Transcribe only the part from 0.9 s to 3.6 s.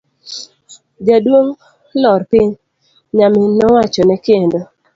Jaduong' lor piny, nyamin